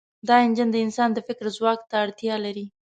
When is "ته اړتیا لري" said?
1.89-2.65